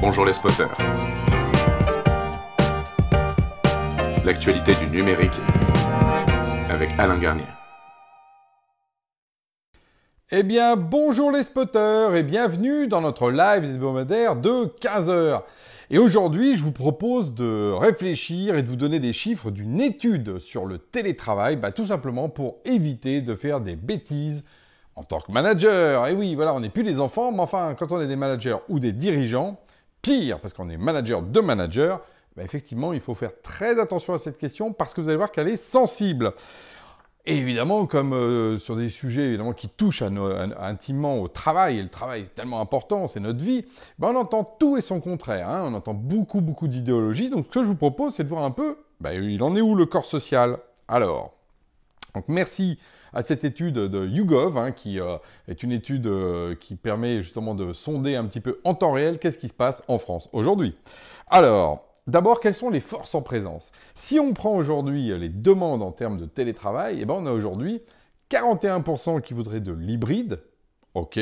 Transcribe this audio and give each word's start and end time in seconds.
Bonjour 0.00 0.24
les 0.24 0.32
spotters. 0.32 0.72
L'actualité 4.24 4.74
du 4.74 4.86
numérique 4.86 5.40
avec 6.70 6.90
Alain 6.98 7.18
Garnier. 7.18 7.44
Eh 10.30 10.42
bien, 10.42 10.76
bonjour 10.76 11.30
les 11.30 11.44
spotters 11.44 12.14
et 12.14 12.22
bienvenue 12.22 12.88
dans 12.88 13.00
notre 13.00 13.30
live 13.30 13.64
hebdomadaire 13.64 14.36
de 14.36 14.72
15h. 14.80 15.42
Et 15.90 15.98
aujourd'hui, 15.98 16.56
je 16.56 16.62
vous 16.62 16.72
propose 16.72 17.34
de 17.34 17.70
réfléchir 17.72 18.56
et 18.56 18.62
de 18.62 18.68
vous 18.68 18.76
donner 18.76 18.98
des 18.98 19.12
chiffres 19.12 19.50
d'une 19.50 19.80
étude 19.80 20.38
sur 20.38 20.64
le 20.64 20.78
télétravail, 20.78 21.56
bah, 21.56 21.70
tout 21.70 21.86
simplement 21.86 22.28
pour 22.28 22.56
éviter 22.64 23.20
de 23.20 23.34
faire 23.34 23.60
des 23.60 23.76
bêtises 23.76 24.44
en 24.96 25.04
tant 25.04 25.20
que 25.20 25.30
manager. 25.30 26.06
Et 26.08 26.14
oui, 26.14 26.34
voilà, 26.34 26.54
on 26.54 26.60
n'est 26.60 26.70
plus 26.70 26.82
des 26.82 27.00
enfants, 27.00 27.30
mais 27.30 27.40
enfin, 27.40 27.74
quand 27.78 27.92
on 27.92 28.00
est 28.00 28.08
des 28.08 28.16
managers 28.16 28.56
ou 28.68 28.80
des 28.80 28.92
dirigeants, 28.92 29.56
Pire, 30.02 30.40
parce 30.40 30.54
qu'on 30.54 30.68
est 30.68 30.76
manager 30.76 31.22
de 31.22 31.40
manager, 31.40 32.00
bah, 32.36 32.42
effectivement, 32.42 32.92
il 32.92 33.00
faut 33.00 33.14
faire 33.14 33.32
très 33.42 33.80
attention 33.80 34.14
à 34.14 34.18
cette 34.18 34.38
question 34.38 34.72
parce 34.72 34.94
que 34.94 35.00
vous 35.00 35.08
allez 35.08 35.16
voir 35.16 35.32
qu'elle 35.32 35.48
est 35.48 35.56
sensible. 35.56 36.32
Et 37.24 37.38
évidemment, 37.38 37.86
comme 37.86 38.12
euh, 38.12 38.56
sur 38.58 38.76
des 38.76 38.88
sujets 38.88 39.36
qui 39.56 39.68
touchent 39.68 40.02
intimement 40.02 41.20
au 41.20 41.26
travail, 41.26 41.78
et 41.78 41.82
le 41.82 41.88
travail 41.88 42.22
est 42.22 42.34
tellement 42.34 42.60
important, 42.60 43.08
c'est 43.08 43.18
notre 43.18 43.44
vie, 43.44 43.64
bah, 43.98 44.10
on 44.12 44.16
entend 44.16 44.44
tout 44.44 44.76
et 44.76 44.80
son 44.80 45.00
contraire. 45.00 45.48
Hein. 45.48 45.64
on 45.66 45.74
entend 45.74 45.94
beaucoup, 45.94 46.40
beaucoup 46.40 46.68
d'idéologie. 46.68 47.28
Donc, 47.28 47.46
ce 47.48 47.58
que 47.58 47.62
je 47.62 47.68
vous 47.68 47.74
propose, 47.74 48.14
c'est 48.14 48.22
de 48.22 48.28
voir 48.28 48.44
un 48.44 48.52
peu, 48.52 48.78
bah, 49.00 49.12
il 49.14 49.42
en 49.42 49.56
est 49.56 49.60
où 49.60 49.74
le 49.74 49.86
corps 49.86 50.06
social? 50.06 50.58
Alors, 50.86 51.35
donc 52.16 52.24
merci 52.28 52.78
à 53.12 53.20
cette 53.20 53.44
étude 53.44 53.74
de 53.74 54.06
YouGov, 54.06 54.56
hein, 54.56 54.72
qui 54.72 54.98
euh, 54.98 55.18
est 55.48 55.62
une 55.62 55.70
étude 55.70 56.06
euh, 56.06 56.54
qui 56.54 56.74
permet 56.74 57.20
justement 57.20 57.54
de 57.54 57.74
sonder 57.74 58.16
un 58.16 58.24
petit 58.24 58.40
peu 58.40 58.58
en 58.64 58.74
temps 58.74 58.92
réel 58.92 59.18
qu'est-ce 59.18 59.38
qui 59.38 59.48
se 59.48 59.54
passe 59.54 59.82
en 59.86 59.98
France 59.98 60.28
aujourd'hui. 60.32 60.74
Alors, 61.28 61.82
D'abord, 62.08 62.38
quelles 62.38 62.54
sont 62.54 62.70
les 62.70 62.78
forces 62.78 63.16
en 63.16 63.22
présence? 63.22 63.72
Si 63.96 64.20
on 64.20 64.32
prend 64.32 64.54
aujourd'hui 64.54 65.08
les 65.18 65.28
demandes 65.28 65.82
en 65.82 65.90
termes 65.90 66.18
de 66.18 66.24
télétravail, 66.24 66.98
eh 67.00 67.04
ben 67.04 67.14
on 67.14 67.26
a 67.26 67.32
aujourd'hui 67.32 67.82
41% 68.30 69.20
qui 69.20 69.34
voudraient 69.34 69.58
de 69.58 69.72
l'hybride, 69.72 70.40
ok, 70.94 71.18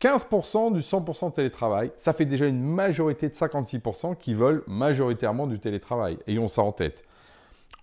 15% 0.00 0.72
du 0.72 0.80
100% 0.80 1.34
télétravail, 1.34 1.92
ça 1.96 2.12
fait 2.12 2.24
déjà 2.24 2.48
une 2.48 2.60
majorité 2.60 3.28
de 3.28 3.34
56% 3.34 4.16
qui 4.16 4.34
veulent 4.34 4.64
majoritairement 4.66 5.46
du 5.46 5.60
télétravail. 5.60 6.18
Ayons 6.26 6.48
ça 6.48 6.62
en 6.62 6.72
tête. 6.72 7.04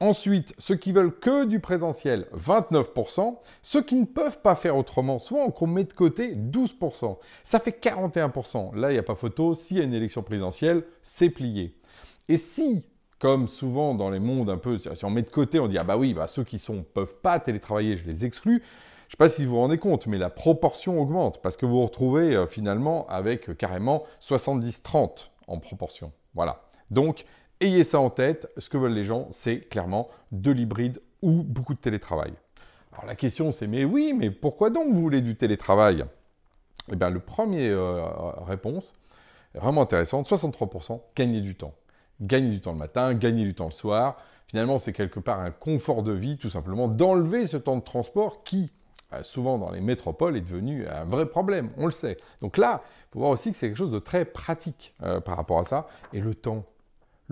Ensuite, 0.01 0.55
ceux 0.57 0.77
qui 0.77 0.93
veulent 0.93 1.15
que 1.15 1.45
du 1.45 1.59
présentiel, 1.59 2.25
29%. 2.35 3.37
Ceux 3.61 3.83
qui 3.83 3.95
ne 3.95 4.05
peuvent 4.05 4.41
pas 4.41 4.55
faire 4.55 4.75
autrement, 4.75 5.19
soit 5.19 5.45
on 5.45 5.67
met 5.67 5.83
de 5.83 5.93
côté 5.93 6.33
12%. 6.33 7.19
Ça 7.43 7.59
fait 7.59 7.79
41%. 7.79 8.75
Là, 8.75 8.89
il 8.89 8.93
n'y 8.93 8.99
a 8.99 9.03
pas 9.03 9.13
photo. 9.13 9.53
S'il 9.53 9.77
y 9.77 9.79
a 9.79 9.83
une 9.83 9.93
élection 9.93 10.23
présidentielle, 10.23 10.85
c'est 11.03 11.29
plié. 11.29 11.77
Et 12.29 12.37
si, 12.37 12.83
comme 13.19 13.47
souvent 13.47 13.93
dans 13.93 14.09
les 14.09 14.19
mondes 14.19 14.49
un 14.49 14.57
peu, 14.57 14.79
si 14.79 15.05
on 15.05 15.11
met 15.11 15.21
de 15.21 15.29
côté, 15.29 15.59
on 15.59 15.67
dit 15.67 15.77
ah 15.77 15.83
bah 15.83 15.97
oui, 15.97 16.15
bah 16.15 16.27
ceux 16.27 16.43
qui 16.43 16.59
ne 16.69 16.81
peuvent 16.81 17.17
pas 17.21 17.39
télétravailler, 17.39 17.95
je 17.95 18.07
les 18.07 18.25
exclus. 18.25 18.63
Je 18.63 19.05
ne 19.05 19.11
sais 19.11 19.17
pas 19.19 19.29
si 19.29 19.45
vous 19.45 19.51
vous 19.51 19.59
rendez 19.59 19.77
compte, 19.77 20.07
mais 20.07 20.17
la 20.17 20.31
proportion 20.31 20.99
augmente 20.99 21.43
parce 21.43 21.57
que 21.57 21.67
vous 21.67 21.73
vous 21.73 21.85
retrouvez 21.85 22.35
euh, 22.35 22.47
finalement 22.47 23.05
avec 23.07 23.55
carrément 23.55 24.05
70-30 24.19 25.29
en 25.45 25.59
proportion. 25.59 26.11
Voilà. 26.33 26.63
Donc, 26.89 27.25
Ayez 27.61 27.83
ça 27.83 27.99
en 27.99 28.09
tête, 28.09 28.51
ce 28.57 28.69
que 28.69 28.77
veulent 28.77 28.93
les 28.93 29.03
gens, 29.03 29.27
c'est 29.29 29.59
clairement 29.59 30.09
de 30.31 30.49
l'hybride 30.49 30.99
ou 31.21 31.43
beaucoup 31.43 31.75
de 31.75 31.79
télétravail. 31.79 32.33
Alors 32.91 33.05
la 33.05 33.13
question 33.13 33.51
c'est, 33.51 33.67
mais 33.67 33.85
oui, 33.85 34.13
mais 34.17 34.31
pourquoi 34.31 34.71
donc 34.71 34.91
vous 34.91 34.99
voulez 34.99 35.21
du 35.21 35.35
télétravail? 35.35 36.03
Eh 36.91 36.95
bien, 36.95 37.11
le 37.11 37.19
premier 37.19 37.69
euh, 37.69 38.03
réponse 38.47 38.93
est 39.53 39.59
vraiment 39.59 39.83
intéressante, 39.83 40.27
63%, 40.27 41.01
gagner 41.15 41.41
du 41.41 41.53
temps. 41.53 41.75
Gagner 42.19 42.49
du 42.49 42.61
temps 42.61 42.71
le 42.71 42.79
matin, 42.79 43.13
gagner 43.13 43.43
du 43.43 43.53
temps 43.53 43.65
le 43.65 43.71
soir. 43.71 44.17
Finalement, 44.47 44.79
c'est 44.79 44.91
quelque 44.91 45.19
part 45.19 45.39
un 45.39 45.51
confort 45.51 46.01
de 46.01 46.13
vie, 46.13 46.37
tout 46.37 46.49
simplement, 46.49 46.87
d'enlever 46.87 47.45
ce 47.45 47.57
temps 47.57 47.77
de 47.77 47.83
transport 47.83 48.41
qui, 48.41 48.71
euh, 49.13 49.21
souvent 49.21 49.59
dans 49.59 49.69
les 49.69 49.81
métropoles, 49.81 50.35
est 50.35 50.41
devenu 50.41 50.87
un 50.87 51.05
vrai 51.05 51.27
problème, 51.27 51.69
on 51.77 51.85
le 51.85 51.91
sait. 51.91 52.17
Donc 52.41 52.57
là, 52.57 52.81
il 52.83 53.13
faut 53.13 53.19
voir 53.19 53.31
aussi 53.31 53.51
que 53.51 53.57
c'est 53.57 53.67
quelque 53.67 53.77
chose 53.77 53.91
de 53.91 53.99
très 53.99 54.25
pratique 54.25 54.95
euh, 55.03 55.19
par 55.19 55.37
rapport 55.37 55.59
à 55.59 55.63
ça. 55.63 55.85
Et 56.11 56.19
le 56.19 56.33
temps, 56.33 56.65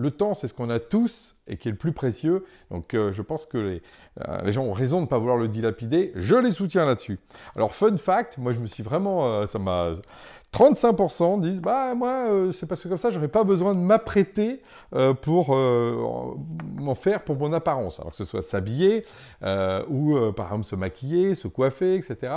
le 0.00 0.10
temps, 0.10 0.32
c'est 0.32 0.48
ce 0.48 0.54
qu'on 0.54 0.70
a 0.70 0.80
tous 0.80 1.36
et 1.46 1.58
qui 1.58 1.68
est 1.68 1.72
le 1.72 1.76
plus 1.76 1.92
précieux. 1.92 2.46
Donc 2.70 2.94
euh, 2.94 3.12
je 3.12 3.20
pense 3.20 3.44
que 3.44 3.58
les, 3.58 3.82
euh, 4.26 4.40
les, 4.42 4.52
gens 4.52 4.64
ont 4.64 4.72
raison 4.72 4.96
de 4.96 5.02
ne 5.02 5.06
pas 5.06 5.18
vouloir 5.18 5.36
le 5.36 5.46
dilapider. 5.46 6.10
Je 6.14 6.36
les 6.36 6.52
soutiens 6.52 6.86
là-dessus. 6.86 7.18
Alors 7.54 7.74
fun 7.74 7.98
fact, 7.98 8.38
moi 8.38 8.52
je 8.52 8.60
me 8.60 8.66
suis 8.66 8.82
vraiment... 8.82 9.26
Euh, 9.26 9.46
ça 9.46 9.58
m'a 9.58 9.92
35% 10.54 11.42
disent 11.42 11.60
bah 11.60 11.94
moi 11.94 12.26
c'est 12.52 12.66
parce 12.66 12.82
que 12.82 12.88
comme 12.88 12.98
ça 12.98 13.12
j'aurais 13.12 13.28
pas 13.28 13.44
besoin 13.44 13.72
de 13.72 13.78
m'apprêter 13.78 14.62
pour 15.22 15.54
m'en 15.54 16.96
faire 16.96 17.22
pour 17.22 17.36
mon 17.36 17.52
apparence 17.52 18.00
alors 18.00 18.10
que 18.10 18.16
ce 18.16 18.24
soit 18.24 18.42
s'habiller 18.42 19.04
ou 19.88 20.18
par 20.32 20.46
exemple 20.46 20.64
se 20.64 20.74
maquiller 20.74 21.36
se 21.36 21.46
coiffer 21.46 21.94
etc 21.94 22.32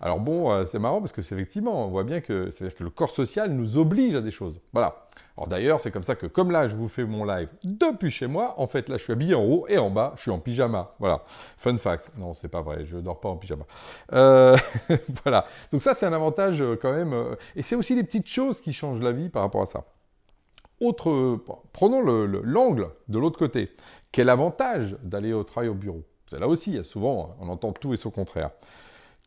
alors 0.00 0.18
bon 0.18 0.66
c'est 0.66 0.80
marrant 0.80 0.98
parce 0.98 1.12
que 1.12 1.22
c'est 1.22 1.36
effectivement 1.36 1.86
on 1.86 1.90
voit 1.90 2.02
bien 2.02 2.20
que 2.20 2.50
c'est 2.50 2.64
à 2.64 2.66
dire 2.66 2.76
que 2.76 2.82
le 2.82 2.90
corps 2.90 3.10
social 3.10 3.52
nous 3.52 3.78
oblige 3.78 4.16
à 4.16 4.20
des 4.20 4.32
choses 4.32 4.58
voilà 4.72 5.06
alors 5.36 5.48
d'ailleurs 5.48 5.80
c'est 5.80 5.90
comme 5.90 6.02
ça 6.02 6.14
que 6.14 6.26
comme 6.26 6.50
là 6.50 6.68
je 6.68 6.76
vous 6.76 6.88
fais 6.88 7.04
mon 7.04 7.24
live 7.24 7.48
depuis 7.64 8.10
chez 8.10 8.26
moi 8.26 8.54
en 8.58 8.66
fait 8.66 8.88
là 8.88 8.98
je 8.98 9.04
suis 9.04 9.12
habillé 9.12 9.34
en 9.34 9.44
haut 9.44 9.66
et 9.68 9.78
en 9.78 9.90
bas 9.90 10.12
je 10.16 10.22
suis 10.22 10.30
en 10.30 10.38
pyjama 10.38 10.94
voilà 10.98 11.22
fun 11.56 11.76
fact 11.76 12.10
non 12.16 12.34
c'est 12.34 12.48
pas 12.48 12.60
vrai 12.60 12.84
je 12.84 12.98
dors 12.98 13.20
pas 13.20 13.28
en 13.28 13.36
pyjama 13.36 13.64
voilà 14.10 15.46
donc 15.70 15.82
ça 15.82 15.94
c'est 15.94 16.06
un 16.06 16.12
avantage 16.12 16.62
quand 16.80 16.92
même 16.92 17.14
et 17.56 17.62
c'est 17.62 17.76
aussi 17.76 17.94
les 17.94 18.04
petites 18.04 18.28
choses 18.28 18.60
qui 18.60 18.72
changent 18.72 19.00
la 19.00 19.12
vie 19.12 19.28
par 19.28 19.42
rapport 19.42 19.62
à 19.62 19.66
ça. 19.66 19.84
Autre, 20.80 21.38
prenons 21.72 22.00
l'angle 22.02 22.88
de 23.08 23.18
l'autre 23.18 23.38
côté. 23.38 23.70
Quel 24.10 24.28
avantage 24.28 24.96
d'aller 25.02 25.32
au 25.32 25.44
travail 25.44 25.68
au 25.68 25.74
bureau? 25.74 26.02
Là 26.32 26.48
aussi, 26.48 26.82
souvent, 26.82 27.36
on 27.40 27.48
entend 27.48 27.72
tout 27.72 27.94
et 27.94 27.96
son 27.96 28.10
contraire. 28.10 28.50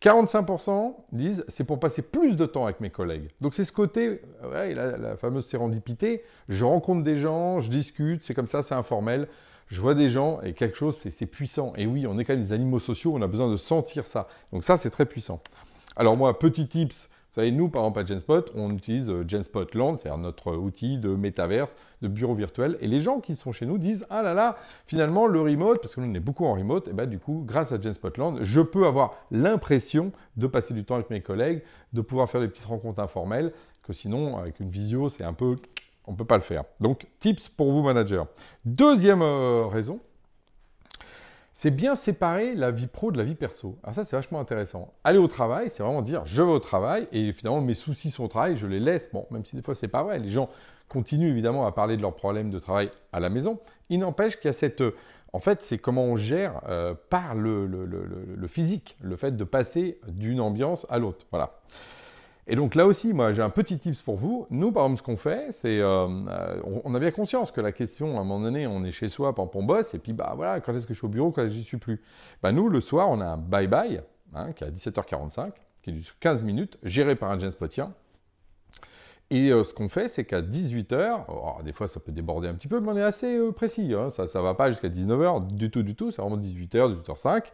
45% 0.01 0.93
disent 1.11 1.45
c'est 1.47 1.63
pour 1.63 1.79
passer 1.79 2.01
plus 2.01 2.37
de 2.37 2.45
temps 2.45 2.65
avec 2.65 2.79
mes 2.79 2.89
collègues. 2.89 3.29
Donc 3.41 3.53
c'est 3.53 3.65
ce 3.65 3.71
côté, 3.71 4.21
la, 4.43 5.17
fameuse 5.17 5.45
sérendipité, 5.45 6.23
je 6.49 6.65
rencontre 6.65 7.03
des 7.03 7.15
gens, 7.15 7.59
je 7.59 7.69
discute, 7.69 8.23
c'est 8.23 8.33
comme 8.33 8.47
ça, 8.47 8.61
c'est 8.61 8.75
informel, 8.75 9.27
je 9.67 9.81
vois 9.81 9.95
des 9.95 10.09
gens 10.09 10.41
et 10.41 10.53
quelque 10.53 10.77
chose, 10.77 10.97
c'est 10.97 11.25
puissant. 11.25 11.73
Et 11.75 11.87
oui, 11.87 12.05
on 12.07 12.19
est 12.19 12.25
quand 12.25 12.33
même 12.33 12.43
des 12.43 12.53
animaux 12.53 12.79
sociaux, 12.79 13.13
on 13.15 13.21
a 13.21 13.27
besoin 13.27 13.49
de 13.49 13.57
sentir 13.57 14.05
ça. 14.05 14.27
Donc 14.51 14.63
ça, 14.63 14.77
c'est 14.77 14.89
très 14.89 15.05
puissant. 15.05 15.41
Alors 15.95 16.17
moi, 16.17 16.37
petit 16.37 16.67
tips, 16.67 17.09
vous 17.29 17.41
savez, 17.41 17.51
nous, 17.51 17.67
par 17.67 17.83
exemple, 17.83 17.99
à 17.99 18.05
Genspot, 18.05 18.51
on 18.55 18.71
utilise 18.71 19.09
euh, 19.09 19.25
Genspot 19.27 19.75
Land, 19.75 19.97
c'est-à-dire 19.97 20.17
notre 20.17 20.55
outil 20.55 20.97
de 20.97 21.09
métaverse, 21.09 21.75
de 22.01 22.07
bureau 22.07 22.33
virtuel. 22.33 22.77
Et 22.79 22.87
les 22.87 22.99
gens 22.99 23.19
qui 23.19 23.35
sont 23.35 23.51
chez 23.51 23.65
nous 23.65 23.77
disent 23.77 24.05
Ah 24.09 24.21
là 24.21 24.33
là, 24.33 24.57
finalement, 24.87 25.27
le 25.27 25.41
remote, 25.41 25.81
parce 25.81 25.95
que 25.95 26.01
nous, 26.01 26.09
on 26.09 26.13
est 26.13 26.19
beaucoup 26.21 26.45
en 26.45 26.53
remote, 26.53 26.87
et 26.87 26.93
bien 26.93 27.07
du 27.07 27.19
coup, 27.19 27.43
grâce 27.45 27.73
à 27.73 27.81
Genspot 27.81 28.17
Land, 28.17 28.37
je 28.41 28.61
peux 28.61 28.85
avoir 28.85 29.11
l'impression 29.31 30.13
de 30.37 30.47
passer 30.47 30.73
du 30.73 30.85
temps 30.85 30.95
avec 30.95 31.09
mes 31.09 31.21
collègues, 31.21 31.61
de 31.91 32.01
pouvoir 32.01 32.29
faire 32.29 32.39
des 32.39 32.47
petites 32.47 32.65
rencontres 32.65 33.01
informelles, 33.01 33.51
que 33.83 33.91
sinon, 33.91 34.37
avec 34.37 34.59
une 34.59 34.69
visio, 34.69 35.09
c'est 35.09 35.23
un 35.23 35.33
peu. 35.33 35.57
On 36.07 36.11
ne 36.11 36.17
peut 36.17 36.25
pas 36.25 36.37
le 36.37 36.43
faire. 36.43 36.63
Donc, 36.79 37.07
tips 37.19 37.49
pour 37.49 37.71
vous, 37.71 37.81
managers. 37.81 38.23
Deuxième 38.63 39.23
euh, 39.23 39.65
raison, 39.65 39.99
c'est 41.57 41.71
bien 41.71 41.95
séparer 41.95 42.53
la 42.53 42.69
vie 42.69 42.87
pro 42.87 43.13
de 43.13 43.17
la 43.17 43.23
vie 43.23 43.33
perso. 43.33 43.77
Alors 43.81 43.95
ça, 43.95 44.03
c'est 44.03 44.17
vachement 44.17 44.41
intéressant. 44.41 44.93
Aller 45.05 45.19
au 45.19 45.27
travail, 45.29 45.69
c'est 45.69 45.83
vraiment 45.83 46.01
dire 46.01 46.21
je 46.25 46.41
vais 46.41 46.51
au 46.51 46.59
travail 46.59 47.07
et 47.13 47.31
finalement 47.31 47.61
mes 47.61 47.73
soucis 47.73 48.11
sont 48.11 48.25
au 48.25 48.27
travail, 48.27 48.57
je 48.57 48.67
les 48.67 48.81
laisse. 48.81 49.09
Bon, 49.13 49.25
même 49.31 49.45
si 49.45 49.55
des 49.55 49.61
fois 49.61 49.73
c'est 49.73 49.87
pas 49.87 50.03
vrai, 50.03 50.19
les 50.19 50.29
gens 50.29 50.49
continuent 50.89 51.29
évidemment 51.29 51.65
à 51.65 51.71
parler 51.71 51.95
de 51.95 52.01
leurs 52.01 52.13
problèmes 52.13 52.49
de 52.51 52.59
travail 52.59 52.91
à 53.13 53.21
la 53.21 53.29
maison. 53.29 53.57
Il 53.89 53.99
n'empêche 53.99 54.35
qu'il 54.35 54.45
y 54.45 54.49
a 54.49 54.53
cette, 54.53 54.83
en 55.31 55.39
fait, 55.39 55.63
c'est 55.63 55.77
comment 55.77 56.03
on 56.03 56.17
gère 56.17 56.59
euh, 56.67 56.93
par 57.09 57.35
le, 57.35 57.65
le, 57.65 58.47
physique, 58.49 58.97
le 59.01 59.15
fait 59.15 59.37
de 59.37 59.43
passer 59.45 59.97
d'une 60.09 60.41
ambiance 60.41 60.85
à 60.89 60.99
l'autre. 60.99 61.25
Voilà. 61.31 61.51
Et 62.47 62.55
donc 62.55 62.75
là 62.75 62.85
aussi, 62.85 63.13
moi 63.13 63.33
j'ai 63.33 63.41
un 63.41 63.49
petit 63.49 63.79
tips 63.79 64.01
pour 64.01 64.17
vous. 64.17 64.45
Nous, 64.51 64.71
par 64.71 64.83
exemple, 64.83 64.99
ce 64.99 65.03
qu'on 65.03 65.17
fait, 65.17 65.51
c'est, 65.51 65.79
euh, 65.79 66.07
euh, 66.29 66.61
on, 66.83 66.93
a 66.93 66.99
bien 66.99 67.11
conscience 67.11 67.51
que 67.51 67.59
la 67.59 67.71
question, 67.71 68.17
à 68.17 68.21
un 68.21 68.23
moment 68.23 68.39
donné, 68.39 68.67
on 68.67 68.83
est 68.83 68.91
chez 68.91 69.07
soi, 69.07 69.33
par 69.33 69.47
on 69.55 69.63
bosse, 69.63 69.93
et 69.95 69.99
puis 69.99 70.13
bah 70.13 70.33
voilà, 70.35 70.59
quand 70.59 70.75
est-ce 70.75 70.85
que 70.85 70.93
je 70.93 70.99
suis 70.99 71.05
au 71.05 71.09
bureau, 71.09 71.31
quand 71.31 71.47
j'y 71.47 71.63
suis 71.63 71.77
plus? 71.77 72.01
Bah, 72.43 72.51
Nous, 72.51 72.69
le 72.69 72.81
soir, 72.81 73.09
on 73.09 73.19
a 73.19 73.25
un 73.25 73.37
bye-bye, 73.37 74.01
hein, 74.35 74.51
qui 74.53 74.63
est 74.63 74.67
à 74.67 74.71
17h45, 74.71 75.53
qui 75.81 75.89
est 75.89 76.13
15 76.19 76.43
minutes, 76.43 76.77
géré 76.83 77.15
par 77.15 77.31
un 77.31 77.39
Genspotien. 77.39 77.93
Et 79.31 79.51
euh, 79.51 79.63
ce 79.63 79.73
qu'on 79.73 79.89
fait, 79.89 80.07
c'est 80.07 80.25
qu'à 80.25 80.43
18h, 80.43 81.63
des 81.63 81.73
fois 81.73 81.87
ça 81.87 81.99
peut 81.99 82.11
déborder 82.11 82.47
un 82.47 82.53
petit 82.53 82.67
peu, 82.67 82.79
mais 82.79 82.91
on 82.91 82.97
est 82.97 83.01
assez 83.01 83.39
précis, 83.53 83.95
hein, 83.95 84.11
ça 84.11 84.25
ne 84.25 84.43
va 84.43 84.53
pas 84.53 84.69
jusqu'à 84.69 84.89
19h 84.89 85.47
du 85.47 85.71
tout, 85.71 85.81
du 85.81 85.95
tout, 85.95 86.11
c'est 86.11 86.21
vraiment 86.21 86.37
18h, 86.37 87.01
18h05. 87.01 87.45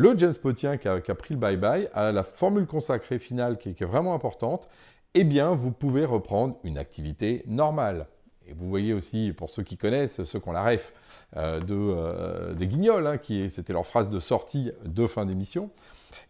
Le 0.00 0.16
James 0.16 0.32
Potien 0.32 0.78
qui 0.78 0.88
a, 0.88 0.98
pris 1.14 1.34
le 1.34 1.40
bye-bye 1.40 1.90
a 1.92 2.10
la 2.10 2.24
formule 2.24 2.66
consacrée 2.66 3.18
finale 3.18 3.58
qui 3.58 3.68
est, 3.68 3.84
vraiment 3.84 4.14
importante. 4.14 4.66
Eh 5.12 5.24
bien, 5.24 5.50
vous 5.50 5.72
pouvez 5.72 6.06
reprendre 6.06 6.56
une 6.64 6.78
activité 6.78 7.44
normale. 7.46 8.06
Et 8.46 8.54
vous 8.54 8.66
voyez 8.66 8.94
aussi, 8.94 9.34
pour 9.36 9.50
ceux 9.50 9.62
qui 9.62 9.76
connaissent, 9.76 10.24
ceux 10.24 10.40
qui 10.40 10.48
ont 10.48 10.52
la 10.52 10.64
ref, 10.64 10.94
de, 11.36 12.54
des 12.54 12.66
guignols, 12.66 13.06
hein, 13.06 13.18
qui 13.18 13.50
c'était 13.50 13.74
leur 13.74 13.84
phrase 13.84 14.08
de 14.08 14.20
sortie 14.20 14.72
de 14.86 15.06
fin 15.06 15.26
d'émission. 15.26 15.68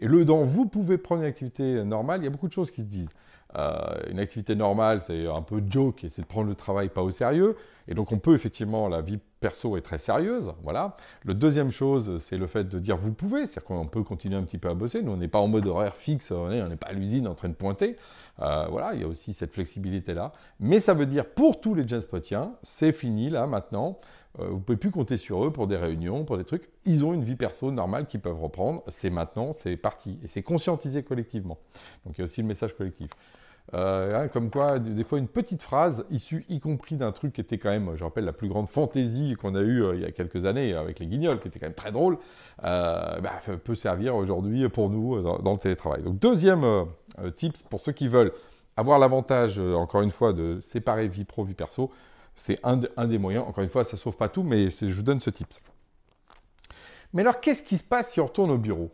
Et 0.00 0.08
le 0.08 0.24
dans 0.24 0.42
vous 0.42 0.66
pouvez 0.66 0.98
prendre 0.98 1.22
une 1.22 1.28
activité 1.28 1.84
normale, 1.84 2.22
il 2.22 2.24
y 2.24 2.26
a 2.26 2.30
beaucoup 2.30 2.48
de 2.48 2.52
choses 2.52 2.72
qui 2.72 2.80
se 2.80 2.86
disent. 2.86 3.10
Euh, 3.56 3.78
une 4.10 4.18
activité 4.18 4.56
normale, 4.56 5.00
c'est 5.00 5.28
un 5.28 5.42
peu 5.42 5.62
joke 5.64 6.06
c'est 6.08 6.22
de 6.22 6.26
prendre 6.26 6.48
le 6.48 6.56
travail 6.56 6.88
pas 6.88 7.02
au 7.02 7.12
sérieux. 7.12 7.56
Et 7.86 7.94
donc 7.94 8.10
on 8.10 8.18
peut 8.18 8.34
effectivement, 8.34 8.88
la 8.88 9.00
vie 9.00 9.20
perso 9.40 9.76
est 9.76 9.80
très 9.80 9.98
sérieuse. 9.98 10.52
Voilà. 10.62 10.96
Le 11.24 11.34
deuxième 11.34 11.72
chose, 11.72 12.18
c'est 12.18 12.36
le 12.36 12.46
fait 12.46 12.64
de 12.64 12.78
dire 12.78 12.96
vous 12.96 13.12
pouvez, 13.12 13.46
c'est-à-dire 13.46 13.64
qu'on 13.64 13.86
peut 13.86 14.02
continuer 14.02 14.36
un 14.36 14.42
petit 14.42 14.58
peu 14.58 14.68
à 14.68 14.74
bosser. 14.74 15.02
Nous, 15.02 15.12
on 15.12 15.16
n'est 15.16 15.28
pas 15.28 15.40
en 15.40 15.48
mode 15.48 15.66
horaire 15.66 15.96
fixe, 15.96 16.30
on 16.30 16.48
n'est 16.48 16.76
pas 16.76 16.88
à 16.88 16.92
l'usine 16.92 17.26
en 17.26 17.34
train 17.34 17.48
de 17.48 17.54
pointer. 17.54 17.96
Euh, 18.40 18.66
voilà, 18.70 18.94
il 18.94 19.00
y 19.00 19.04
a 19.04 19.08
aussi 19.08 19.32
cette 19.32 19.52
flexibilité-là. 19.52 20.32
Mais 20.60 20.78
ça 20.78 20.94
veut 20.94 21.06
dire 21.06 21.26
pour 21.26 21.60
tous 21.60 21.74
les 21.74 21.86
Jenspotiens, 21.88 22.52
c'est 22.62 22.92
fini 22.92 23.30
là 23.30 23.46
maintenant. 23.46 23.98
Euh, 24.38 24.48
vous 24.48 24.56
ne 24.56 24.60
pouvez 24.60 24.78
plus 24.78 24.90
compter 24.90 25.16
sur 25.16 25.44
eux 25.44 25.52
pour 25.52 25.66
des 25.66 25.76
réunions, 25.76 26.24
pour 26.24 26.38
des 26.38 26.44
trucs. 26.44 26.70
Ils 26.84 27.04
ont 27.04 27.12
une 27.12 27.24
vie 27.24 27.34
perso 27.34 27.70
normale 27.72 28.06
qu'ils 28.06 28.20
peuvent 28.20 28.40
reprendre. 28.40 28.82
C'est 28.88 29.10
maintenant, 29.10 29.52
c'est 29.52 29.76
parti. 29.76 30.18
Et 30.22 30.28
c'est 30.28 30.42
conscientisé 30.42 31.02
collectivement. 31.02 31.58
Donc 32.04 32.16
il 32.16 32.20
y 32.20 32.22
a 32.22 32.24
aussi 32.24 32.40
le 32.40 32.46
message 32.46 32.76
collectif. 32.76 33.10
Euh, 33.72 34.26
comme 34.28 34.50
quoi, 34.50 34.78
des 34.78 35.04
fois, 35.04 35.18
une 35.18 35.28
petite 35.28 35.62
phrase 35.62 36.04
issue, 36.10 36.44
y 36.48 36.58
compris 36.58 36.96
d'un 36.96 37.12
truc 37.12 37.32
qui 37.32 37.40
était 37.40 37.58
quand 37.58 37.70
même, 37.70 37.92
je 37.94 38.02
rappelle, 38.02 38.24
la 38.24 38.32
plus 38.32 38.48
grande 38.48 38.68
fantaisie 38.68 39.36
qu'on 39.40 39.54
a 39.54 39.60
eue 39.60 39.82
euh, 39.84 39.94
il 39.94 40.02
y 40.02 40.04
a 40.04 40.10
quelques 40.10 40.44
années 40.44 40.74
avec 40.74 40.98
les 40.98 41.06
guignols, 41.06 41.40
qui 41.40 41.48
était 41.48 41.60
quand 41.60 41.66
même 41.66 41.74
très 41.74 41.92
drôle, 41.92 42.18
euh, 42.64 43.20
bah, 43.20 43.38
peut 43.62 43.74
servir 43.76 44.16
aujourd'hui 44.16 44.68
pour 44.68 44.90
nous 44.90 45.22
dans, 45.22 45.52
le 45.52 45.58
télétravail. 45.58 46.02
Donc, 46.02 46.18
deuxième 46.18 46.86
tips 47.36 47.62
pour 47.62 47.80
ceux 47.80 47.92
qui 47.92 48.08
veulent 48.08 48.32
avoir 48.76 48.98
l'avantage, 48.98 49.58
encore 49.58 50.02
une 50.02 50.10
fois, 50.10 50.32
de 50.32 50.58
séparer 50.60 51.06
vie 51.06 51.24
pro, 51.24 51.44
vie 51.44 51.54
perso, 51.54 51.90
c'est 52.34 52.58
un, 52.64 52.80
un, 52.96 53.06
des 53.06 53.18
moyens. 53.18 53.44
Encore 53.46 53.62
une 53.62 53.70
fois, 53.70 53.84
ça 53.84 53.96
ne 53.96 53.98
sauve 53.98 54.16
pas 54.16 54.28
tout, 54.28 54.42
mais 54.42 54.70
je 54.70 54.86
vous 54.86 55.02
donne 55.02 55.20
ce 55.20 55.30
tips. 55.30 55.60
Mais 57.12 57.22
alors, 57.22 57.40
qu'est-ce 57.40 57.62
qui 57.62 57.76
se 57.76 57.84
passe 57.84 58.12
si 58.12 58.20
on 58.20 58.26
retourne 58.26 58.50
au 58.50 58.58
bureau? 58.58 58.90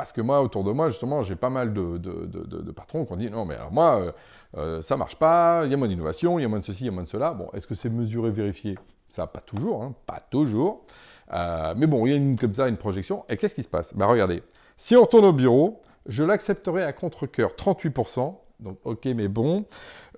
Parce 0.00 0.12
que 0.12 0.22
moi, 0.22 0.40
autour 0.40 0.64
de 0.64 0.72
moi, 0.72 0.88
justement, 0.88 1.20
j'ai 1.20 1.36
pas 1.36 1.50
mal 1.50 1.74
de, 1.74 2.72
patrons 2.74 3.04
qui 3.04 3.12
ont 3.12 3.16
dit 3.16 3.28
non, 3.28 3.44
mais 3.44 3.56
alors 3.56 3.70
moi, 3.70 4.00
euh, 4.00 4.12
euh, 4.56 4.80
ça 4.80 4.96
marche 4.96 5.16
pas, 5.16 5.60
il 5.66 5.70
y 5.70 5.74
a 5.74 5.76
moins 5.76 5.88
d'innovation, 5.88 6.38
il 6.38 6.42
y 6.42 6.44
a 6.46 6.48
moins 6.48 6.60
de 6.60 6.64
ceci, 6.64 6.84
il 6.84 6.86
y 6.86 6.88
a 6.88 6.90
moins 6.90 7.02
de 7.02 7.08
cela. 7.08 7.32
Bon, 7.34 7.48
est-ce 7.52 7.66
que 7.66 7.74
c'est 7.74 7.90
mesuré, 7.90 8.30
vérifié? 8.30 8.78
Ça, 9.10 9.26
pas 9.26 9.40
toujours, 9.40 9.82
hein, 9.82 9.94
pas 10.06 10.18
toujours. 10.30 10.86
Euh, 11.34 11.74
mais 11.76 11.86
bon, 11.86 12.06
il 12.06 12.12
y 12.12 12.14
a 12.14 12.16
une, 12.16 12.38
comme 12.38 12.54
ça 12.54 12.66
une 12.68 12.78
projection. 12.78 13.26
Et 13.28 13.36
qu'est-ce 13.36 13.54
qui 13.54 13.62
se 13.62 13.68
passe? 13.68 13.92
Bah 13.94 14.06
regardez, 14.06 14.42
si 14.78 14.96
on 14.96 15.02
retourne 15.02 15.26
au 15.26 15.34
bureau, 15.34 15.82
je 16.06 16.24
l'accepterai 16.24 16.82
à 16.82 16.94
contre-coeur 16.94 17.50
38%. 17.50 18.34
Donc, 18.60 18.78
ok, 18.84 19.04
mais 19.14 19.28
bon. 19.28 19.66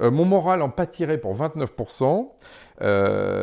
mon 0.00 0.24
moral 0.24 0.62
en 0.62 0.68
pâtirait 0.70 1.18
pour 1.18 1.34
29%. 1.34 2.28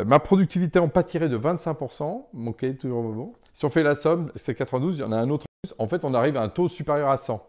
ma 0.06 0.20
productivité 0.20 0.80
en 0.80 0.88
pâtirait 0.88 1.28
de 1.28 1.38
25%. 1.38 2.28
Ok, 2.48 2.78
toujours 2.78 3.04
bon. 3.04 3.34
Si 3.54 3.66
on 3.66 3.70
fait 3.70 3.84
la 3.84 3.96
somme, 3.96 4.32
c'est 4.36 4.56
92, 4.56 5.00
il 5.00 5.02
y 5.02 5.04
en 5.04 5.12
a 5.12 5.18
un 5.18 5.30
autre 5.30 5.49
en 5.78 5.88
fait, 5.88 6.06
on 6.06 6.14
arrive 6.14 6.38
à 6.38 6.42
un 6.42 6.50
taux 6.50 6.70
supérieur 6.70 7.10
à 7.10 7.18
100. 7.18 7.46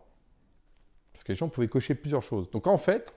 Parce 1.13 1.25
que 1.25 1.33
les 1.33 1.37
gens 1.37 1.49
pouvaient 1.49 1.69
cocher 1.69 1.95
plusieurs 1.95 2.23
choses. 2.23 2.51
Donc 2.51 2.67
en 2.67 2.77
fait, 2.77 3.13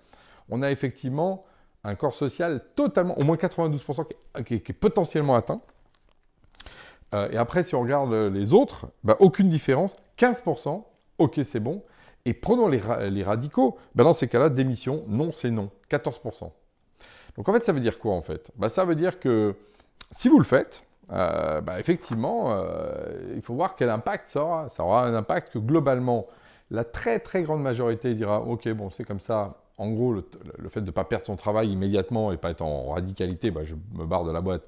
on 0.49 0.61
a 0.61 0.71
effectivement 0.71 1.45
un 1.83 1.95
corps 1.95 2.15
social 2.15 2.61
totalement, 2.75 3.17
au 3.17 3.23
moins 3.23 3.35
92% 3.35 4.05
qui 4.45 4.55
est, 4.55 4.73
potentiellement 4.73 5.35
atteint. 5.35 5.61
Euh, 7.13 7.29
et 7.29 7.37
après, 7.37 7.63
si 7.63 7.75
on 7.75 7.81
regarde 7.81 8.13
les 8.13 8.53
autres, 8.53 8.87
bah, 9.03 9.17
aucune 9.19 9.49
différence. 9.49 9.93
15%, 10.17 10.83
ok, 11.17 11.39
c'est 11.43 11.59
bon. 11.59 11.83
Et 12.25 12.33
prenons 12.33 12.69
les, 12.69 13.23
radicaux, 13.23 13.77
bah, 13.95 14.03
dans 14.03 14.13
ces 14.13 14.27
cas-là, 14.27 14.49
démission, 14.49 15.03
non, 15.07 15.31
c'est 15.31 15.51
non. 15.51 15.69
14%. 15.89 16.51
Donc 17.35 17.49
en 17.49 17.53
fait, 17.53 17.65
ça 17.65 17.73
veut 17.73 17.79
dire 17.79 17.99
quoi 17.99 18.13
en 18.13 18.21
fait? 18.21 18.51
Bah, 18.55 18.69
Ça 18.69 18.85
veut 18.85 18.95
dire 18.95 19.19
que 19.19 19.55
si 20.11 20.29
vous 20.29 20.37
le 20.37 20.45
faites, 20.45 20.83
euh, 21.11 21.61
bah, 21.61 21.79
effectivement, 21.79 22.53
euh, 22.53 23.33
il 23.35 23.41
faut 23.41 23.53
voir 23.53 23.75
quel 23.75 23.89
impact 23.89 24.29
ça 24.29 24.43
aura. 24.43 24.69
Ça 24.69 24.83
aura 24.83 25.05
un 25.05 25.13
impact 25.13 25.53
que 25.53 25.59
globalement, 25.59 26.27
la 26.71 26.83
très 26.83 27.19
très 27.19 27.43
grande 27.43 27.61
majorité 27.61 28.13
dira 28.15 28.41
Ok, 28.41 28.67
bon, 28.69 28.89
c'est 28.89 29.03
comme 29.03 29.19
ça. 29.19 29.57
En 29.77 29.89
gros, 29.89 30.13
le, 30.13 30.69
fait 30.69 30.81
de 30.81 30.85
ne 30.85 30.91
pas 30.91 31.03
perdre 31.03 31.25
son 31.25 31.35
travail 31.35 31.71
immédiatement 31.71 32.31
et 32.31 32.37
pas 32.37 32.51
être 32.51 32.61
en 32.61 32.89
radicalité, 32.91 33.49
bah, 33.51 33.63
je 33.63 33.75
me 33.93 34.05
barre 34.05 34.23
de 34.23 34.31
la 34.31 34.39
boîte. 34.39 34.63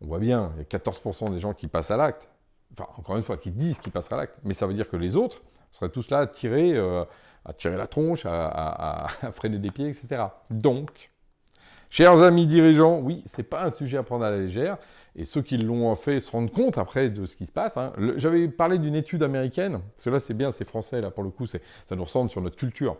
On 0.00 0.06
voit 0.06 0.18
bien, 0.18 0.52
il 0.56 0.60
y 0.60 0.62
a 0.62 0.78
14% 0.78 1.30
des 1.30 1.38
gens 1.38 1.52
qui 1.52 1.68
passent 1.68 1.90
à 1.90 1.96
l'acte. 1.98 2.26
Enfin, 2.72 2.88
encore 2.96 3.16
une 3.16 3.22
fois, 3.22 3.36
qui 3.36 3.50
disent 3.50 3.78
qu'ils 3.78 3.92
passent 3.92 4.10
à 4.12 4.16
l'acte. 4.16 4.38
Mais 4.44 4.54
ça 4.54 4.66
veut 4.66 4.72
dire 4.72 4.88
que 4.88 4.96
les 4.96 5.16
autres 5.16 5.42
seraient 5.70 5.90
tous 5.90 6.10
là 6.10 6.20
à 6.20 6.26
tirer, 6.26 6.74
euh, 6.74 7.04
à 7.44 7.52
tirer 7.52 7.76
la 7.76 7.86
tronche, 7.86 8.24
à, 8.24 9.04
à 9.04 9.08
freiner 9.32 9.58
des 9.58 9.70
pieds, 9.70 9.88
etc. 9.88 10.24
Donc, 10.50 11.10
Chers 11.92 12.22
amis 12.22 12.46
dirigeants, 12.46 13.00
oui, 13.00 13.24
ce 13.26 13.38
n'est 13.38 13.46
pas 13.46 13.64
un 13.64 13.70
sujet 13.70 13.96
à 13.96 14.04
prendre 14.04 14.24
à 14.24 14.30
la 14.30 14.38
légère, 14.38 14.78
et 15.16 15.24
ceux 15.24 15.42
qui 15.42 15.56
l'ont 15.58 15.92
fait 15.96 16.20
se 16.20 16.30
rendent 16.30 16.52
compte 16.52 16.78
après 16.78 17.10
de 17.10 17.26
ce 17.26 17.34
qui 17.34 17.46
se 17.46 17.52
passe. 17.52 17.76
Hein. 17.76 17.92
J'avais 18.14 18.46
parlé 18.46 18.78
d'une 18.78 18.94
étude 18.94 19.24
américaine, 19.24 19.80
là 20.06 20.20
c'est 20.20 20.34
bien, 20.34 20.52
c'est 20.52 20.64
français, 20.64 21.00
là 21.00 21.10
pour 21.10 21.24
le 21.24 21.30
coup, 21.30 21.46
ça 21.46 21.58
nous 21.96 22.04
ressemble 22.04 22.30
sur 22.30 22.42
notre 22.42 22.54
culture, 22.54 22.96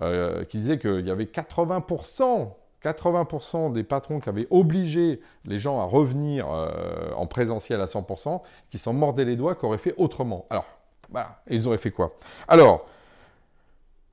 euh, 0.00 0.42
qui 0.42 0.58
disait 0.58 0.80
qu'il 0.80 1.06
y 1.06 1.10
avait 1.12 1.26
80%, 1.26 2.48
80% 2.82 3.72
des 3.72 3.84
patrons 3.84 4.18
qui 4.18 4.28
avaient 4.28 4.48
obligé 4.50 5.20
les 5.44 5.60
gens 5.60 5.78
à 5.78 5.84
revenir 5.84 6.50
euh, 6.50 7.12
en 7.14 7.26
présentiel 7.26 7.80
à 7.80 7.84
100%, 7.84 8.40
qui 8.70 8.78
s'en 8.78 8.92
mordaient 8.92 9.24
les 9.24 9.36
doigts, 9.36 9.54
qui 9.54 9.66
auraient 9.66 9.78
fait 9.78 9.94
autrement. 9.98 10.46
Alors, 10.50 10.66
voilà, 11.10 11.40
et 11.46 11.54
ils 11.54 11.68
auraient 11.68 11.78
fait 11.78 11.92
quoi? 11.92 12.16
Alors, 12.48 12.86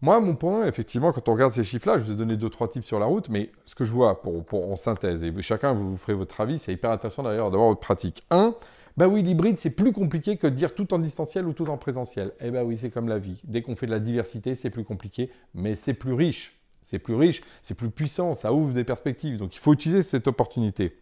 moi, 0.01 0.21
mon 0.21 0.35
point, 0.35 0.65
effectivement, 0.65 1.11
quand 1.11 1.27
on 1.27 1.33
regarde 1.33 1.51
ces 1.51 1.63
chiffres-là, 1.63 1.97
je 1.97 2.05
vous 2.05 2.11
ai 2.11 2.15
donné 2.15 2.37
deux, 2.37 2.49
trois 2.49 2.69
tips 2.69 2.85
sur 2.85 2.99
la 2.99 3.05
route, 3.05 3.27
mais 3.27 3.51
ce 3.65 3.75
que 3.75 3.83
je 3.83 3.91
vois 3.91 4.21
pour, 4.21 4.71
en 4.71 4.75
synthèse, 4.77 5.25
et 5.25 5.41
chacun 5.41 5.73
vous, 5.73 5.97
ferez 5.97 6.13
votre 6.13 6.39
avis, 6.39 6.57
c'est 6.57 6.71
hyper 6.71 6.91
intéressant 6.91 7.23
d'ailleurs 7.23 7.51
d'avoir 7.51 7.69
votre 7.69 7.81
pratique. 7.81 8.25
Un, 8.31 8.55
bah 8.95 9.09
oui, 9.09 9.21
l'hybride, 9.21 9.59
c'est 9.59 9.71
plus 9.71 9.91
compliqué 9.91 10.37
que 10.37 10.47
de 10.47 10.55
dire 10.55 10.73
tout 10.73 10.93
en 10.93 10.99
distanciel 10.99 11.45
ou 11.47 11.53
tout 11.53 11.67
en 11.67 11.77
présentiel. 11.77 12.31
Eh 12.39 12.49
bien 12.49 12.63
oui, 12.63 12.77
c'est 12.77 12.89
comme 12.89 13.09
la 13.09 13.19
vie. 13.19 13.41
Dès 13.43 13.61
qu'on 13.61 13.75
fait 13.75 13.87
de 13.87 13.91
la 13.91 13.99
diversité, 13.99 14.55
c'est 14.55 14.69
plus 14.69 14.85
compliqué, 14.85 15.31
mais 15.53 15.75
c'est 15.75 15.93
plus 15.93 16.13
riche. 16.13 16.59
C'est 16.83 16.99
plus 16.99 17.15
riche, 17.15 17.41
c'est 17.61 17.75
plus 17.75 17.91
puissant, 17.91 18.33
ça 18.33 18.53
ouvre 18.53 18.73
des 18.73 18.83
perspectives. 18.83 19.37
Donc 19.37 19.55
il 19.55 19.59
faut 19.59 19.73
utiliser 19.73 20.01
cette 20.01 20.27
opportunité. 20.27 20.97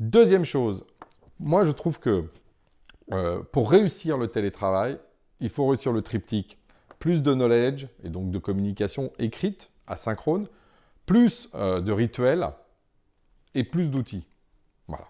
Deuxième 0.00 0.44
chose, 0.44 0.84
moi 1.40 1.64
je 1.64 1.70
trouve 1.70 1.98
que 1.98 2.24
euh, 3.12 3.42
pour 3.52 3.70
réussir 3.70 4.18
le 4.18 4.28
télétravail, 4.28 4.98
il 5.40 5.48
faut 5.48 5.66
réussir 5.66 5.92
le 5.92 6.02
triptyque 6.02 6.58
plus 6.98 7.22
de 7.22 7.32
knowledge 7.32 7.86
et 8.02 8.08
donc 8.08 8.30
de 8.30 8.38
communication 8.38 9.12
écrite, 9.18 9.70
asynchrone, 9.86 10.48
plus 11.06 11.48
euh, 11.54 11.80
de 11.80 11.92
rituels 11.92 12.48
et 13.54 13.64
plus 13.64 13.90
d'outils. 13.90 14.26
Voilà. 14.86 15.06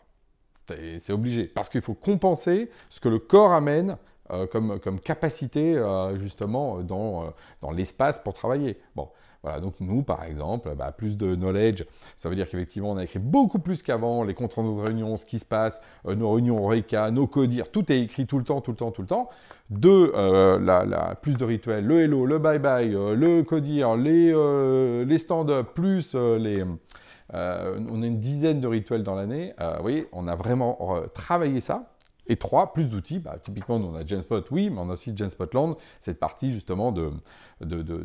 C'est 0.98 1.12
obligé. 1.12 1.44
Parce 1.44 1.68
qu'il 1.68 1.80
faut 1.80 1.94
compenser 1.94 2.70
ce 2.90 3.00
que 3.00 3.08
le 3.08 3.18
corps 3.18 3.52
amène 3.52 3.96
euh, 4.30 4.46
comme, 4.46 5.00
capacité 5.00 5.76
euh, 5.76 6.18
justement 6.18 6.78
dans, 6.80 7.32
dans 7.60 7.70
l'espace 7.70 8.18
pour 8.18 8.34
travailler. 8.34 8.78
Bon, 8.96 9.08
voilà, 9.44 9.60
donc 9.60 9.74
nous, 9.78 10.02
par 10.02 10.24
exemple, 10.24 10.74
bah, 10.76 10.90
plus 10.90 11.16
de 11.16 11.36
knowledge, 11.36 11.84
ça 12.16 12.28
veut 12.28 12.34
dire 12.34 12.48
qu'effectivement, 12.48 12.90
on 12.90 12.96
a 12.96 13.04
écrit 13.04 13.20
beaucoup 13.20 13.60
plus 13.60 13.84
qu'avant, 13.84 14.24
les 14.24 14.34
comptes 14.34 14.56
de 14.56 14.80
réunion, 14.80 15.16
ce 15.16 15.24
qui 15.24 15.38
se 15.38 15.44
passe, 15.44 15.80
euh, 16.06 16.16
nos 16.16 16.32
réunions 16.32 16.66
RECA, 16.66 17.12
nos 17.12 17.28
codir, 17.28 17.70
tout 17.70 17.90
est 17.92 18.00
écrit 18.00 18.26
tout 18.26 18.38
le 18.38 18.44
temps, 18.44 18.60
tout 18.60 18.72
le 18.72 18.76
temps, 18.76 18.90
tout 18.90 19.02
le 19.02 19.06
temps. 19.06 19.28
Deux, 19.70 20.12
euh, 20.16 20.58
la, 20.58 21.14
plus 21.14 21.36
de 21.36 21.44
rituels, 21.44 21.86
le 21.86 22.00
hello, 22.00 22.26
le 22.26 22.40
bye-bye, 22.40 22.94
euh, 22.94 23.14
le 23.14 23.44
codir, 23.44 23.96
les, 23.96 24.34
les 25.04 25.18
stand-up, 25.18 25.68
plus 25.72 26.14
les... 26.14 26.64
on 27.32 28.02
a 28.02 28.06
une 28.06 28.18
dizaine 28.18 28.60
de 28.60 28.66
rituels 28.66 29.04
dans 29.04 29.14
l'année. 29.14 29.52
vous 29.58 29.82
voyez, 29.82 30.08
on 30.12 30.26
a 30.26 30.34
vraiment 30.34 31.02
travaillé 31.14 31.60
ça. 31.60 31.90
Et 32.28 32.36
trois, 32.36 32.72
plus 32.72 32.84
d'outils. 32.84 33.18
Bah, 33.18 33.38
typiquement, 33.42 33.76
on 33.76 33.94
a 33.94 34.04
Genspot, 34.04 34.44
oui, 34.50 34.70
mais 34.70 34.78
on 34.80 34.90
a 34.90 34.92
aussi 34.92 35.16
Genspotland, 35.16 35.76
cette 36.00 36.20
partie 36.20 36.52
justement 36.52 36.92
de, 36.92 37.10
de, 37.60 37.82
de, 37.82 38.04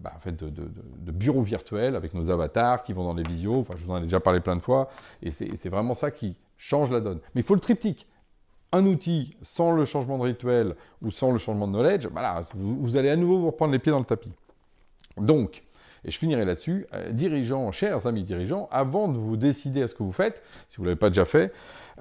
bah, 0.00 0.12
en 0.16 0.20
fait 0.20 0.34
de, 0.36 1.12
bureaux 1.12 1.42
virtuels 1.42 1.94
avec 1.94 2.14
nos 2.14 2.30
avatars 2.30 2.82
qui 2.82 2.92
vont 2.92 3.04
dans 3.04 3.14
les 3.14 3.22
visios. 3.22 3.60
Enfin, 3.60 3.74
je 3.76 3.84
vous 3.84 3.92
en 3.92 3.98
ai 3.98 4.02
déjà 4.02 4.20
parlé 4.20 4.40
plein 4.40 4.56
de 4.56 4.62
fois. 4.62 4.88
Et 5.22 5.30
c'est 5.30 5.68
vraiment 5.68 5.94
ça 5.94 6.10
qui 6.10 6.36
change 6.56 6.90
la 6.90 7.00
donne. 7.00 7.20
Mais 7.34 7.42
il 7.42 7.44
faut 7.44 7.54
le 7.54 7.60
triptyque. 7.60 8.06
Un 8.72 8.86
outil 8.86 9.36
sans 9.42 9.72
le 9.72 9.84
changement 9.84 10.16
de 10.16 10.22
rituel 10.22 10.76
ou 11.02 11.10
sans 11.10 11.32
le 11.32 11.38
changement 11.38 11.66
de 11.66 11.72
knowledge, 11.72 12.06
voilà, 12.06 12.40
vous 12.54 12.96
allez 12.96 13.10
à 13.10 13.16
nouveau 13.16 13.40
vous 13.40 13.46
reprendre 13.46 13.72
les 13.72 13.80
pieds 13.80 13.90
dans 13.90 13.98
le 13.98 14.04
tapis. 14.04 14.32
Donc, 15.16 15.64
et 16.04 16.10
je 16.10 16.18
finirai 16.18 16.44
là-dessus. 16.44 16.86
Euh, 16.94 17.10
dirigeants, 17.12 17.72
chers 17.72 18.06
amis 18.06 18.24
dirigeants, 18.24 18.68
avant 18.70 19.08
de 19.08 19.18
vous 19.18 19.36
décider 19.36 19.82
à 19.82 19.88
ce 19.88 19.94
que 19.94 20.02
vous 20.02 20.12
faites, 20.12 20.42
si 20.68 20.78
vous 20.78 20.84
ne 20.84 20.88
l'avez 20.88 20.98
pas 20.98 21.10
déjà 21.10 21.24
fait, 21.24 21.52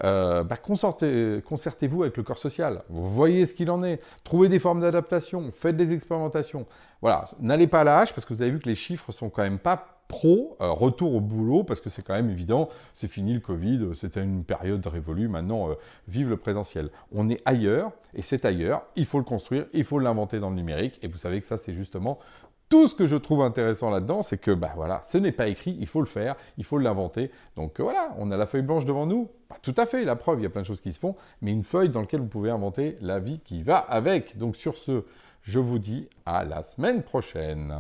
euh, 0.03 0.44
bah, 0.44 0.56
concertez-vous 0.58 2.03
avec 2.03 2.18
le 2.18 2.24
corps 2.24 2.38
social. 2.38 2.84
Voyez 2.89 3.46
ce 3.46 3.53
qu'il 3.53 3.70
en 3.70 3.84
est. 3.84 4.01
Trouvez 4.24 4.50
des 4.50 4.60
formes 4.60 4.82
d'adaptation. 4.82 5.51
Faites 5.51 5.75
des 5.75 5.94
expérimentations. 5.94 6.65
Voilà. 7.01 7.25
N'allez 7.39 7.68
pas 7.68 7.82
à 7.82 7.84
la 7.84 8.00
hache 8.00 8.13
parce 8.13 8.25
que 8.25 8.34
vous 8.34 8.41
avez 8.41 8.51
vu 8.51 8.60
que 8.60 8.70
les 8.70 8.75
chiffres 8.75 9.12
sont 9.12 9.29
quand 9.29 9.44
même 9.44 9.60
pas 9.60 9.96
pro, 10.08 10.58
euh, 10.60 10.72
retour 10.72 11.13
au 11.13 11.22
boulot, 11.22 11.63
parce 11.63 11.82
que 11.82 11.89
c'est 11.89 12.01
quand 12.01 12.15
même 12.15 12.32
évident, 12.32 12.68
c'est 12.96 13.08
fini 13.08 13.32
le 13.32 13.41
Covid, 13.41 13.89
c'était 13.94 14.24
une 14.24 14.44
période 14.44 14.84
révolue, 14.88 15.27
maintenant, 15.27 15.70
vive 16.08 16.29
le 16.29 16.38
présentiel. 16.38 16.89
On 17.12 17.29
est 17.29 17.39
ailleurs, 17.46 17.91
et 18.15 18.24
c'est 18.24 18.44
ailleurs, 18.44 18.88
il 18.96 19.06
faut 19.06 19.20
le 19.20 19.24
construire, 19.24 19.68
il 19.72 19.84
faut 19.84 20.00
l'inventer 20.00 20.39
dans 20.39 20.50
le 20.50 20.56
numérique, 20.56 20.98
et 21.03 21.08
vous 21.08 21.18
savez 21.18 21.39
que 21.39 21.46
ça, 21.46 21.58
c'est 21.60 21.75
justement 21.75 22.18
Tout 22.69 22.88
ce 22.88 22.93
que 22.93 23.07
je 23.07 23.15
trouve 23.15 23.41
intéressant 23.41 23.89
là-dedans, 23.89 24.21
c'est 24.21 24.38
que 24.38 24.51
bah 24.51 24.71
voilà, 24.75 25.01
ce 25.03 25.17
n'est 25.17 25.31
pas 25.31 25.47
écrit, 25.47 25.75
il 25.79 25.88
faut 25.88 26.01
le 26.01 26.05
faire, 26.05 26.35
il 26.57 26.63
faut 26.63 26.77
l'inventer. 26.77 27.31
Donc 27.55 27.79
euh, 27.79 27.83
voilà, 27.83 28.13
on 28.19 28.29
a 28.29 28.38
la 28.38 28.45
feuille 28.45 28.61
blanche 28.61 28.85
devant 28.85 29.07
nous. 29.07 29.27
Pas 29.47 29.57
tout 29.63 29.73
à 29.75 29.88
fait, 29.88 30.05
la 30.05 30.15
preuve, 30.15 30.39
il 30.39 30.43
y 30.43 30.45
a 30.45 30.51
plein 30.51 30.61
de 30.61 30.67
choses 30.67 30.81
qui 30.81 30.93
se 30.93 30.99
font, 30.99 31.15
mais 31.41 31.51
une 31.51 31.63
feuille 31.63 31.89
dans 31.89 32.01
laquelle 32.01 32.19
vous 32.19 32.27
pouvez 32.27 32.51
inventer 32.51 32.95
la 33.01 33.17
vie 33.17 33.39
qui 33.39 33.63
va 33.63 33.77
avec. 33.77 34.38
Donc 34.38 34.55
sur 34.55 34.77
ce, 34.77 35.03
je 35.41 35.57
vous 35.57 35.79
dis 35.79 36.07
à 36.27 36.43
la 36.43 36.63
semaine 36.63 37.01
prochaine. 37.01 37.73